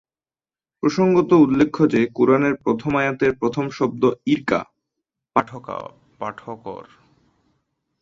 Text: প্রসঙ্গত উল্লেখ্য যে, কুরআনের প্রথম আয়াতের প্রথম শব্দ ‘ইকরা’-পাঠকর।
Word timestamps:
প্রসঙ্গত 0.83 1.29
উল্লেখ্য 1.43 1.81
যে, 1.89 2.01
কুরআনের 2.13 2.55
প্রথম 2.55 2.91
আয়াতের 2.97 3.31
প্রথম 3.37 3.65
শব্দ 3.69 4.03
‘ইকরা’-পাঠকর। 4.25 5.85